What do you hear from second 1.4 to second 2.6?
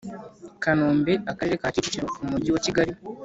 ka Kicukiro Umujyi wa